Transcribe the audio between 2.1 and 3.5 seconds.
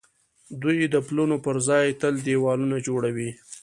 دېوالونه جوړوي.